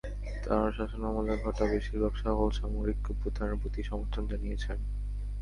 তাঁর 0.43 0.67
শাসনামলে 0.77 1.33
ঘটা 1.43 1.63
বেশির 1.71 1.97
ভাগ 2.01 2.13
সফল 2.23 2.49
সামরিক 2.59 2.99
অভ্যুত্থানের 3.11 3.59
প্রতি 3.61 3.81
সমর্থন 3.83 4.23
জানিয়েছেন। 4.27 4.77